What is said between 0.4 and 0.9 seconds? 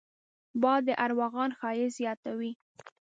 باد د